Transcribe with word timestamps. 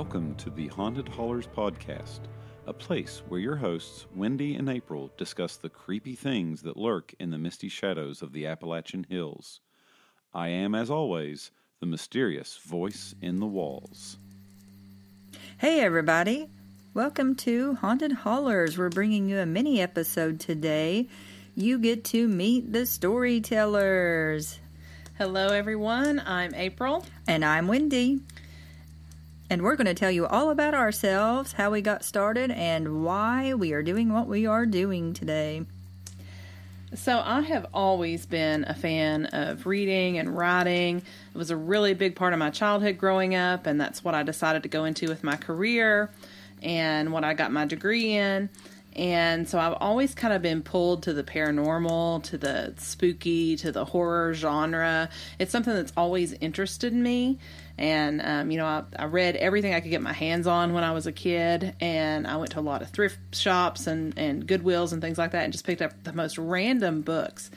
Welcome 0.00 0.34
to 0.36 0.48
the 0.48 0.68
Haunted 0.68 1.08
Hollers 1.08 1.46
podcast, 1.46 2.20
a 2.66 2.72
place 2.72 3.20
where 3.28 3.38
your 3.38 3.54
hosts, 3.54 4.06
Wendy 4.16 4.54
and 4.54 4.66
April, 4.70 5.10
discuss 5.18 5.58
the 5.58 5.68
creepy 5.68 6.14
things 6.14 6.62
that 6.62 6.78
lurk 6.78 7.12
in 7.20 7.30
the 7.30 7.36
misty 7.36 7.68
shadows 7.68 8.22
of 8.22 8.32
the 8.32 8.46
Appalachian 8.46 9.04
Hills. 9.10 9.60
I 10.32 10.48
am, 10.48 10.74
as 10.74 10.88
always, 10.88 11.50
the 11.80 11.86
mysterious 11.86 12.56
voice 12.56 13.14
in 13.20 13.40
the 13.40 13.46
walls. 13.46 14.16
Hey, 15.58 15.80
everybody. 15.80 16.48
Welcome 16.94 17.34
to 17.34 17.74
Haunted 17.74 18.12
Hollers. 18.12 18.78
We're 18.78 18.88
bringing 18.88 19.28
you 19.28 19.38
a 19.38 19.44
mini 19.44 19.82
episode 19.82 20.40
today. 20.40 21.08
You 21.54 21.78
get 21.78 22.04
to 22.06 22.26
meet 22.26 22.72
the 22.72 22.86
storytellers. 22.86 24.60
Hello, 25.18 25.48
everyone. 25.48 26.22
I'm 26.24 26.54
April. 26.54 27.04
And 27.28 27.44
I'm 27.44 27.68
Wendy. 27.68 28.22
And 29.50 29.62
we're 29.62 29.74
going 29.74 29.88
to 29.88 29.94
tell 29.94 30.12
you 30.12 30.28
all 30.28 30.50
about 30.50 30.74
ourselves, 30.74 31.54
how 31.54 31.72
we 31.72 31.80
got 31.80 32.04
started, 32.04 32.52
and 32.52 33.04
why 33.04 33.52
we 33.52 33.72
are 33.72 33.82
doing 33.82 34.12
what 34.12 34.28
we 34.28 34.46
are 34.46 34.64
doing 34.64 35.12
today. 35.12 35.66
So, 36.94 37.20
I 37.24 37.40
have 37.40 37.66
always 37.74 38.26
been 38.26 38.64
a 38.68 38.74
fan 38.74 39.26
of 39.26 39.66
reading 39.66 40.18
and 40.18 40.38
writing. 40.38 40.98
It 40.98 41.36
was 41.36 41.50
a 41.50 41.56
really 41.56 41.94
big 41.94 42.14
part 42.14 42.32
of 42.32 42.38
my 42.38 42.50
childhood 42.50 42.96
growing 42.96 43.34
up, 43.34 43.66
and 43.66 43.80
that's 43.80 44.04
what 44.04 44.14
I 44.14 44.22
decided 44.22 44.62
to 44.62 44.68
go 44.68 44.84
into 44.84 45.08
with 45.08 45.24
my 45.24 45.34
career 45.34 46.12
and 46.62 47.12
what 47.12 47.24
I 47.24 47.34
got 47.34 47.50
my 47.50 47.64
degree 47.64 48.12
in. 48.12 48.50
And 48.96 49.48
so 49.48 49.58
I've 49.58 49.76
always 49.80 50.14
kind 50.14 50.34
of 50.34 50.42
been 50.42 50.62
pulled 50.62 51.04
to 51.04 51.12
the 51.12 51.22
paranormal, 51.22 52.24
to 52.24 52.38
the 52.38 52.74
spooky, 52.78 53.56
to 53.56 53.70
the 53.70 53.84
horror 53.84 54.34
genre. 54.34 55.08
It's 55.38 55.52
something 55.52 55.72
that's 55.72 55.92
always 55.96 56.32
interested 56.34 56.92
me. 56.92 57.38
And, 57.78 58.20
um, 58.20 58.50
you 58.50 58.58
know, 58.58 58.66
I, 58.66 58.82
I, 58.98 59.04
read 59.06 59.36
everything 59.36 59.72
I 59.72 59.80
could 59.80 59.90
get 59.90 60.02
my 60.02 60.12
hands 60.12 60.46
on 60.46 60.74
when 60.74 60.84
I 60.84 60.92
was 60.92 61.06
a 61.06 61.12
kid. 61.12 61.74
And 61.80 62.26
I 62.26 62.36
went 62.36 62.50
to 62.52 62.60
a 62.60 62.62
lot 62.62 62.82
of 62.82 62.90
thrift 62.90 63.18
shops 63.34 63.86
and, 63.86 64.18
and 64.18 64.46
Goodwills 64.46 64.92
and 64.92 65.00
things 65.00 65.18
like 65.18 65.30
that 65.32 65.44
and 65.44 65.52
just 65.52 65.64
picked 65.64 65.82
up 65.82 65.92
the 66.02 66.12
most 66.12 66.36
random 66.36 67.02
books. 67.02 67.50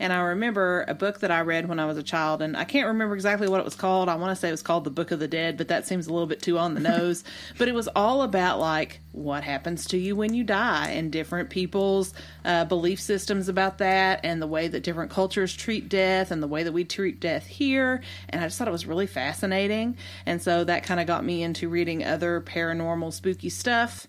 And 0.00 0.14
I 0.14 0.20
remember 0.20 0.86
a 0.88 0.94
book 0.94 1.20
that 1.20 1.30
I 1.30 1.42
read 1.42 1.68
when 1.68 1.78
I 1.78 1.84
was 1.84 1.98
a 1.98 2.02
child, 2.02 2.40
and 2.40 2.56
I 2.56 2.64
can't 2.64 2.86
remember 2.86 3.14
exactly 3.14 3.48
what 3.48 3.60
it 3.60 3.66
was 3.66 3.74
called. 3.74 4.08
I 4.08 4.14
want 4.14 4.34
to 4.34 4.36
say 4.36 4.48
it 4.48 4.52
was 4.52 4.62
called 4.62 4.84
The 4.84 4.90
Book 4.90 5.10
of 5.10 5.20
the 5.20 5.28
Dead, 5.28 5.58
but 5.58 5.68
that 5.68 5.86
seems 5.86 6.06
a 6.06 6.12
little 6.12 6.26
bit 6.26 6.40
too 6.40 6.58
on 6.58 6.72
the 6.72 6.80
nose. 6.90 7.22
but 7.58 7.68
it 7.68 7.74
was 7.74 7.86
all 7.88 8.22
about 8.22 8.58
like 8.58 9.00
what 9.12 9.44
happens 9.44 9.86
to 9.88 9.98
you 9.98 10.16
when 10.16 10.32
you 10.32 10.42
die 10.42 10.88
and 10.92 11.12
different 11.12 11.50
people's 11.50 12.14
uh, 12.46 12.64
belief 12.64 12.98
systems 12.98 13.50
about 13.50 13.76
that, 13.78 14.20
and 14.24 14.40
the 14.40 14.46
way 14.46 14.68
that 14.68 14.82
different 14.82 15.10
cultures 15.10 15.54
treat 15.54 15.90
death, 15.90 16.30
and 16.30 16.42
the 16.42 16.48
way 16.48 16.62
that 16.62 16.72
we 16.72 16.82
treat 16.82 17.20
death 17.20 17.46
here. 17.46 18.00
And 18.30 18.42
I 18.42 18.46
just 18.46 18.58
thought 18.58 18.68
it 18.68 18.72
was 18.72 18.86
really 18.86 19.06
fascinating. 19.06 19.98
And 20.24 20.40
so 20.40 20.64
that 20.64 20.82
kind 20.82 20.98
of 20.98 21.06
got 21.06 21.26
me 21.26 21.42
into 21.42 21.68
reading 21.68 22.04
other 22.04 22.40
paranormal, 22.40 23.12
spooky 23.12 23.50
stuff. 23.50 24.06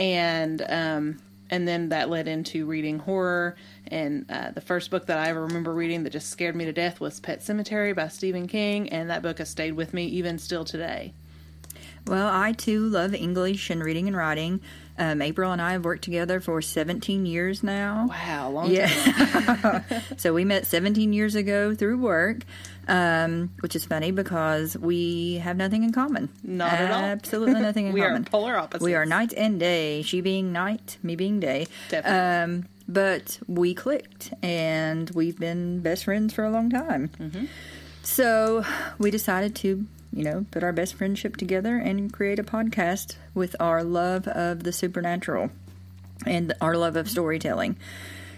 And, 0.00 0.64
um, 0.68 1.18
and 1.50 1.66
then 1.66 1.88
that 1.90 2.10
led 2.10 2.28
into 2.28 2.66
reading 2.66 2.98
horror. 2.98 3.56
And 3.88 4.26
uh, 4.30 4.50
the 4.50 4.60
first 4.60 4.90
book 4.90 5.06
that 5.06 5.18
I 5.18 5.28
ever 5.28 5.42
remember 5.42 5.72
reading 5.72 6.02
that 6.04 6.10
just 6.10 6.30
scared 6.30 6.56
me 6.56 6.64
to 6.64 6.72
death 6.72 7.00
was 7.00 7.20
Pet 7.20 7.40
Sematary 7.40 7.94
by 7.94 8.08
Stephen 8.08 8.46
King, 8.46 8.88
and 8.90 9.08
that 9.10 9.22
book 9.22 9.38
has 9.38 9.48
stayed 9.48 9.72
with 9.72 9.94
me 9.94 10.06
even 10.06 10.38
still 10.38 10.64
today. 10.64 11.14
Well, 12.06 12.28
I 12.28 12.52
too 12.52 12.88
love 12.88 13.14
English 13.14 13.70
and 13.70 13.82
reading 13.82 14.08
and 14.08 14.16
writing. 14.16 14.60
Um, 14.98 15.22
April 15.22 15.52
and 15.52 15.62
I 15.62 15.72
have 15.72 15.84
worked 15.84 16.02
together 16.02 16.40
for 16.40 16.60
17 16.60 17.24
years 17.24 17.62
now. 17.62 18.08
Wow, 18.08 18.50
long 18.50 18.70
yeah. 18.70 19.82
so 20.16 20.34
we 20.34 20.44
met 20.44 20.66
17 20.66 21.12
years 21.12 21.36
ago 21.36 21.72
through 21.74 21.98
work, 21.98 22.38
um, 22.88 23.50
which 23.60 23.76
is 23.76 23.84
funny 23.84 24.10
because 24.10 24.76
we 24.76 25.34
have 25.36 25.56
nothing 25.56 25.84
in 25.84 25.92
common. 25.92 26.28
Not 26.42 26.72
at 26.72 26.90
all. 26.90 27.04
Absolutely 27.04 27.60
nothing 27.60 27.86
in 27.86 27.92
we 27.92 28.00
common. 28.02 28.22
We 28.22 28.26
are 28.26 28.30
polar 28.30 28.56
opposites. 28.56 28.84
We 28.84 28.94
are 28.96 29.06
night 29.06 29.32
and 29.36 29.60
day. 29.60 30.02
She 30.02 30.20
being 30.20 30.52
night, 30.52 30.98
me 31.02 31.14
being 31.14 31.38
day. 31.38 31.68
Definitely. 31.90 32.56
Um, 32.56 32.68
but 32.88 33.38
we 33.46 33.74
clicked, 33.74 34.32
and 34.42 35.10
we've 35.10 35.38
been 35.38 35.80
best 35.80 36.04
friends 36.04 36.34
for 36.34 36.44
a 36.44 36.50
long 36.50 36.70
time. 36.70 37.10
Mm-hmm. 37.20 37.44
So 38.02 38.64
we 38.98 39.10
decided 39.10 39.54
to 39.56 39.86
you 40.12 40.24
know, 40.24 40.46
put 40.50 40.62
our 40.62 40.72
best 40.72 40.94
friendship 40.94 41.36
together 41.36 41.76
and 41.76 42.12
create 42.12 42.38
a 42.38 42.44
podcast 42.44 43.16
with 43.34 43.54
our 43.60 43.84
love 43.84 44.26
of 44.28 44.62
the 44.64 44.72
supernatural 44.72 45.50
and 46.26 46.52
our 46.60 46.76
love 46.76 46.96
of 46.96 47.08
storytelling. 47.08 47.76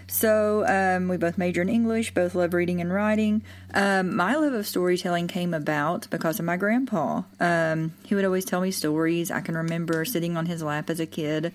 So 0.07 0.65
um, 0.67 1.07
we 1.07 1.15
both 1.15 1.37
major 1.37 1.61
in 1.61 1.69
English, 1.69 2.13
both 2.13 2.35
love 2.35 2.53
reading 2.53 2.81
and 2.81 2.93
writing. 2.93 3.43
Um, 3.73 4.13
my 4.15 4.35
love 4.35 4.53
of 4.53 4.67
storytelling 4.67 5.27
came 5.27 5.53
about 5.53 6.09
because 6.09 6.37
of 6.37 6.45
my 6.45 6.57
grandpa. 6.57 7.23
Um, 7.39 7.93
he 8.03 8.13
would 8.13 8.25
always 8.25 8.43
tell 8.43 8.59
me 8.59 8.71
stories. 8.71 9.31
I 9.31 9.39
can 9.39 9.55
remember 9.55 10.03
sitting 10.03 10.35
on 10.35 10.47
his 10.47 10.61
lap 10.61 10.89
as 10.89 10.99
a 10.99 11.05
kid. 11.05 11.53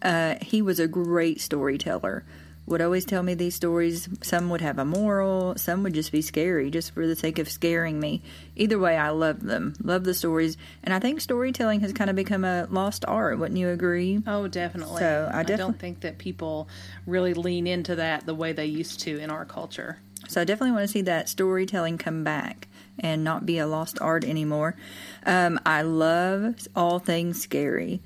Uh, 0.00 0.36
he 0.40 0.62
was 0.62 0.80
a 0.80 0.88
great 0.88 1.42
storyteller 1.42 2.24
would 2.70 2.80
always 2.80 3.04
tell 3.04 3.22
me 3.22 3.34
these 3.34 3.54
stories. 3.54 4.08
Some 4.22 4.48
would 4.50 4.60
have 4.60 4.78
a 4.78 4.84
moral, 4.84 5.56
some 5.56 5.82
would 5.82 5.92
just 5.92 6.12
be 6.12 6.22
scary, 6.22 6.70
just 6.70 6.94
for 6.94 7.06
the 7.06 7.16
sake 7.16 7.38
of 7.38 7.48
scaring 7.48 7.98
me. 7.98 8.22
Either 8.56 8.78
way, 8.78 8.96
I 8.96 9.10
love 9.10 9.42
them, 9.42 9.74
love 9.82 10.04
the 10.04 10.14
stories, 10.14 10.56
and 10.84 10.94
I 10.94 10.98
think 11.00 11.20
storytelling 11.20 11.80
has 11.80 11.92
kind 11.92 12.08
of 12.08 12.16
become 12.16 12.44
a 12.44 12.66
lost 12.70 13.04
art. 13.06 13.38
Wouldn't 13.38 13.58
you 13.58 13.68
agree? 13.68 14.22
Oh, 14.26 14.46
definitely. 14.46 15.00
So 15.00 15.30
I, 15.32 15.42
defi- 15.42 15.54
I 15.54 15.56
don't 15.56 15.78
think 15.78 16.00
that 16.00 16.18
people 16.18 16.68
really 17.06 17.34
lean 17.34 17.66
into 17.66 17.96
that 17.96 18.24
the 18.26 18.34
way 18.34 18.52
they 18.52 18.66
used 18.66 19.00
to 19.00 19.18
in 19.18 19.30
our 19.30 19.44
culture. 19.44 19.98
So 20.28 20.40
I 20.40 20.44
definitely 20.44 20.72
want 20.72 20.82
to 20.84 20.88
see 20.88 21.02
that 21.02 21.28
storytelling 21.28 21.98
come 21.98 22.22
back 22.24 22.68
and 22.98 23.24
not 23.24 23.46
be 23.46 23.58
a 23.58 23.66
lost 23.66 24.00
art 24.00 24.24
anymore. 24.24 24.76
Um, 25.26 25.58
I 25.66 25.82
love 25.82 26.56
all 26.76 26.98
things 26.98 27.40
scary. 27.40 28.02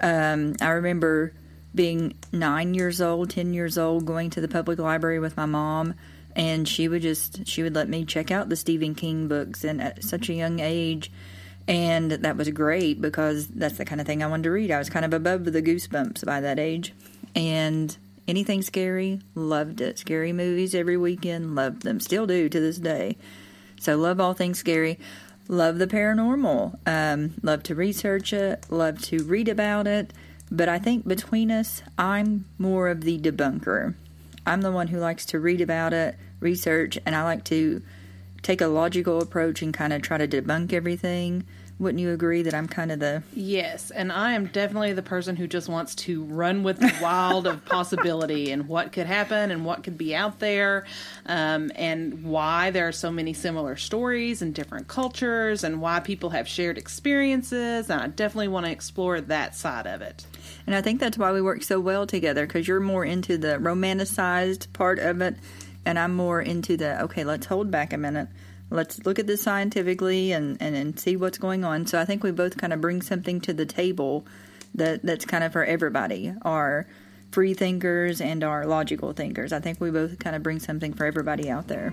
Um, 0.00 0.54
I 0.60 0.68
remember 0.70 1.32
being 1.74 2.14
nine 2.32 2.74
years 2.74 3.00
old, 3.00 3.30
ten 3.30 3.52
years 3.52 3.76
old, 3.76 4.04
going 4.04 4.30
to 4.30 4.40
the 4.40 4.48
public 4.48 4.78
library 4.78 5.18
with 5.18 5.36
my 5.36 5.46
mom, 5.46 5.94
and 6.36 6.68
she 6.68 6.88
would 6.88 7.02
just 7.02 7.46
she 7.46 7.62
would 7.62 7.74
let 7.74 7.88
me 7.88 8.04
check 8.04 8.30
out 8.30 8.48
the 8.48 8.56
Stephen 8.56 8.94
King 8.94 9.28
books, 9.28 9.64
and 9.64 9.82
at 9.82 10.04
such 10.04 10.28
a 10.28 10.34
young 10.34 10.60
age, 10.60 11.10
and 11.66 12.10
that 12.10 12.36
was 12.36 12.48
great 12.50 13.00
because 13.00 13.48
that's 13.48 13.78
the 13.78 13.84
kind 13.84 14.00
of 14.00 14.06
thing 14.06 14.22
I 14.22 14.26
wanted 14.26 14.44
to 14.44 14.50
read. 14.50 14.70
I 14.70 14.78
was 14.78 14.90
kind 14.90 15.04
of 15.04 15.12
above 15.12 15.44
the 15.44 15.62
goosebumps 15.62 16.24
by 16.24 16.40
that 16.40 16.58
age, 16.58 16.94
and 17.34 17.96
anything 18.28 18.62
scary, 18.62 19.20
loved 19.34 19.80
it. 19.80 19.98
Scary 19.98 20.32
movies 20.32 20.74
every 20.74 20.96
weekend, 20.96 21.54
loved 21.54 21.82
them, 21.82 22.00
still 22.00 22.26
do 22.26 22.48
to 22.48 22.60
this 22.60 22.78
day. 22.78 23.16
So 23.80 23.96
love 23.96 24.20
all 24.20 24.34
things 24.34 24.58
scary. 24.58 24.98
Love 25.46 25.78
the 25.78 25.86
paranormal. 25.86 26.78
Um, 26.86 27.34
love 27.42 27.62
to 27.64 27.74
research 27.74 28.32
it. 28.32 28.64
Love 28.70 29.02
to 29.02 29.22
read 29.24 29.48
about 29.48 29.86
it 29.86 30.10
but 30.56 30.68
I 30.68 30.78
think 30.78 31.06
between 31.06 31.50
us, 31.50 31.82
I'm 31.98 32.44
more 32.58 32.88
of 32.88 33.00
the 33.00 33.18
debunker. 33.18 33.94
I'm 34.46 34.60
the 34.60 34.70
one 34.70 34.88
who 34.88 34.98
likes 34.98 35.26
to 35.26 35.40
read 35.40 35.60
about 35.60 35.92
it, 35.92 36.16
research, 36.38 36.96
and 37.04 37.16
I 37.16 37.24
like 37.24 37.44
to 37.44 37.82
take 38.42 38.60
a 38.60 38.68
logical 38.68 39.20
approach 39.20 39.62
and 39.62 39.74
kind 39.74 39.92
of 39.92 40.02
try 40.02 40.18
to 40.18 40.28
debunk 40.28 40.72
everything 40.72 41.44
wouldn't 41.78 42.00
you 42.00 42.12
agree 42.12 42.42
that 42.42 42.54
I'm 42.54 42.68
kind 42.68 42.92
of 42.92 43.00
the 43.00 43.22
Yes, 43.34 43.90
and 43.90 44.12
I 44.12 44.34
am 44.34 44.46
definitely 44.46 44.92
the 44.92 45.02
person 45.02 45.34
who 45.34 45.48
just 45.48 45.68
wants 45.68 45.94
to 45.96 46.22
run 46.24 46.62
with 46.62 46.78
the 46.78 46.92
wild 47.02 47.46
of 47.46 47.64
possibility 47.64 48.52
and 48.52 48.68
what 48.68 48.92
could 48.92 49.06
happen 49.06 49.50
and 49.50 49.64
what 49.64 49.82
could 49.82 49.98
be 49.98 50.14
out 50.14 50.38
there, 50.38 50.86
um, 51.26 51.72
and 51.74 52.24
why 52.24 52.70
there 52.70 52.86
are 52.86 52.92
so 52.92 53.10
many 53.10 53.32
similar 53.32 53.76
stories 53.76 54.40
and 54.40 54.54
different 54.54 54.86
cultures, 54.86 55.64
and 55.64 55.80
why 55.80 55.98
people 55.98 56.30
have 56.30 56.46
shared 56.46 56.78
experiences. 56.78 57.90
And 57.90 58.00
I 58.00 58.06
definitely 58.06 58.48
want 58.48 58.66
to 58.66 58.72
explore 58.72 59.20
that 59.20 59.56
side 59.56 59.86
of 59.86 60.00
it. 60.00 60.24
And 60.66 60.76
I 60.76 60.80
think 60.80 61.00
that's 61.00 61.18
why 61.18 61.32
we 61.32 61.42
work 61.42 61.62
so 61.62 61.80
well 61.80 62.06
together 62.06 62.46
because 62.46 62.68
you're 62.68 62.80
more 62.80 63.04
into 63.04 63.36
the 63.36 63.58
romanticized 63.58 64.72
part 64.72 65.00
of 65.00 65.20
it, 65.20 65.36
and 65.84 65.98
I'm 65.98 66.14
more 66.14 66.40
into 66.40 66.76
the 66.76 67.02
okay. 67.02 67.24
Let's 67.24 67.46
hold 67.46 67.70
back 67.70 67.92
a 67.92 67.98
minute 67.98 68.28
let's 68.70 69.04
look 69.04 69.18
at 69.18 69.26
this 69.26 69.42
scientifically 69.42 70.32
and, 70.32 70.56
and, 70.60 70.74
and 70.74 70.98
see 70.98 71.16
what's 71.16 71.38
going 71.38 71.64
on. 71.64 71.86
So 71.86 72.00
I 72.00 72.04
think 72.04 72.22
we 72.22 72.30
both 72.30 72.56
kind 72.56 72.72
of 72.72 72.80
bring 72.80 73.02
something 73.02 73.40
to 73.42 73.52
the 73.52 73.66
table 73.66 74.26
that 74.74 75.02
that's 75.02 75.24
kind 75.24 75.44
of 75.44 75.52
for 75.52 75.64
everybody. 75.64 76.34
Our 76.42 76.86
free 77.30 77.54
thinkers 77.54 78.20
and 78.20 78.44
our 78.44 78.66
logical 78.66 79.12
thinkers. 79.12 79.52
I 79.52 79.60
think 79.60 79.80
we 79.80 79.90
both 79.90 80.18
kind 80.18 80.36
of 80.36 80.42
bring 80.42 80.60
something 80.60 80.92
for 80.92 81.04
everybody 81.04 81.50
out 81.50 81.66
there. 81.68 81.92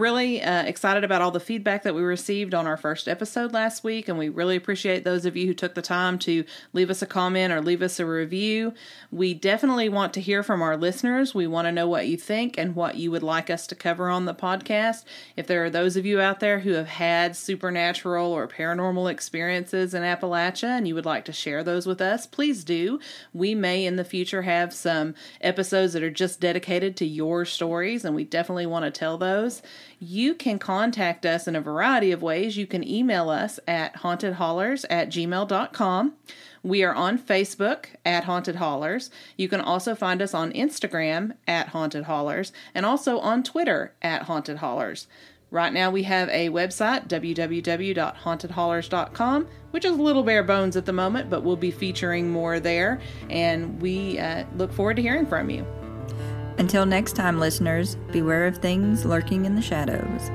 Really 0.00 0.42
uh, 0.42 0.64
excited 0.64 1.04
about 1.04 1.22
all 1.22 1.30
the 1.30 1.38
feedback 1.38 1.82
that 1.82 1.94
we 1.94 2.02
received 2.02 2.54
on 2.54 2.66
our 2.66 2.76
first 2.76 3.06
episode 3.06 3.52
last 3.52 3.84
week, 3.84 4.08
and 4.08 4.18
we 4.18 4.28
really 4.28 4.56
appreciate 4.56 5.04
those 5.04 5.26
of 5.26 5.36
you 5.36 5.46
who 5.46 5.54
took 5.54 5.74
the 5.74 5.82
time 5.82 6.18
to 6.20 6.44
leave 6.72 6.90
us 6.90 7.02
a 7.02 7.06
comment 7.06 7.52
or 7.52 7.60
leave 7.60 7.82
us 7.82 8.00
a 8.00 8.06
review. 8.06 8.72
We 9.12 9.34
definitely 9.34 9.88
want 9.88 10.14
to 10.14 10.20
hear 10.20 10.42
from 10.42 10.62
our 10.62 10.76
listeners. 10.76 11.34
We 11.34 11.46
want 11.46 11.66
to 11.66 11.72
know 11.72 11.86
what 11.86 12.08
you 12.08 12.16
think 12.16 12.56
and 12.58 12.74
what 12.74 12.96
you 12.96 13.10
would 13.10 13.22
like 13.22 13.50
us 13.50 13.66
to 13.68 13.74
cover 13.74 14.08
on 14.08 14.24
the 14.24 14.34
podcast. 14.34 15.04
If 15.36 15.46
there 15.46 15.64
are 15.64 15.70
those 15.70 15.96
of 15.96 16.06
you 16.06 16.20
out 16.20 16.40
there 16.40 16.60
who 16.60 16.72
have 16.72 16.88
had 16.88 17.36
supernatural 17.36 18.32
or 18.32 18.48
paranormal 18.48 19.10
experiences 19.10 19.94
in 19.94 20.02
Appalachia 20.02 20.78
and 20.78 20.88
you 20.88 20.94
would 20.94 21.06
like 21.06 21.24
to 21.26 21.32
share 21.32 21.62
those 21.62 21.86
with 21.86 22.00
us, 22.00 22.26
please 22.26 22.64
do. 22.64 22.98
We 23.32 23.54
may 23.54 23.84
in 23.84 23.96
the 23.96 24.04
future 24.04 24.42
have 24.42 24.72
some 24.72 25.14
episodes 25.40 25.92
that 25.92 26.02
are 26.02 26.10
just 26.10 26.40
dedicated 26.40 26.96
to 26.96 27.06
your 27.06 27.44
stories, 27.44 28.04
and 28.04 28.14
we 28.14 28.24
definitely 28.24 28.66
want 28.66 28.84
to 28.86 28.90
tell 28.90 29.18
those. 29.18 29.62
You 30.02 30.34
can 30.34 30.58
contact 30.58 31.26
us 31.26 31.46
in 31.46 31.54
a 31.54 31.60
variety 31.60 32.10
of 32.10 32.22
ways. 32.22 32.56
You 32.56 32.66
can 32.66 32.88
email 32.88 33.28
us 33.28 33.60
at 33.68 33.96
hauntedhollers 33.96 34.86
at 34.88 35.10
gmail.com. 35.10 36.14
We 36.62 36.82
are 36.82 36.94
on 36.94 37.18
Facebook 37.18 37.84
at 38.04 38.24
Haunted 38.24 38.56
Hollers. 38.56 39.10
You 39.36 39.50
can 39.50 39.60
also 39.60 39.94
find 39.94 40.22
us 40.22 40.32
on 40.32 40.52
Instagram 40.52 41.34
at 41.46 41.68
Haunted 41.68 42.04
Hollers 42.04 42.50
and 42.74 42.86
also 42.86 43.18
on 43.18 43.42
Twitter 43.42 43.92
at 44.00 44.22
Haunted 44.22 44.56
Hollers. 44.58 45.06
Right 45.50 45.72
now, 45.72 45.90
we 45.90 46.04
have 46.04 46.28
a 46.30 46.48
website, 46.48 47.06
www.hauntedhollers.com, 47.08 49.48
which 49.72 49.84
is 49.84 49.98
a 49.98 50.02
little 50.02 50.22
bare 50.22 50.44
bones 50.44 50.76
at 50.76 50.86
the 50.86 50.94
moment, 50.94 51.28
but 51.28 51.42
we'll 51.42 51.56
be 51.56 51.72
featuring 51.72 52.30
more 52.30 52.58
there. 52.58 53.02
And 53.28 53.82
we 53.82 54.18
uh, 54.18 54.46
look 54.56 54.72
forward 54.72 54.96
to 54.96 55.02
hearing 55.02 55.26
from 55.26 55.50
you. 55.50 55.66
Until 56.60 56.84
next 56.84 57.14
time, 57.14 57.40
listeners, 57.40 57.94
beware 58.12 58.46
of 58.46 58.58
things 58.58 59.06
lurking 59.06 59.46
in 59.46 59.54
the 59.54 59.62
shadows. 59.62 60.30